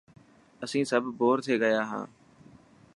[0.63, 2.05] اسين سڀ بور ٿي گيا هان.